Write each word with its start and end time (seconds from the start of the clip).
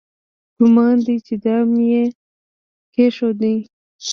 ګومان 0.57 0.95
دی 1.05 1.15
چې 1.25 1.35
دام 1.43 1.69
یې 1.91 2.03
کېښود. 2.93 3.39